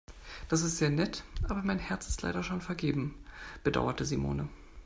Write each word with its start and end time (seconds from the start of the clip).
Das 0.49 0.63
ist 0.63 0.77
sehr 0.79 0.89
nett, 0.89 1.23
aber 1.47 1.61
mein 1.61 1.77
Herz 1.77 2.07
ist 2.07 2.23
leider 2.23 2.41
schon 2.41 2.59
vergeben, 2.61 3.23
bedauerte 3.63 4.03
Simone. 4.03 4.49